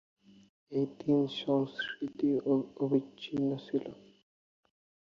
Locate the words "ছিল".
3.65-3.85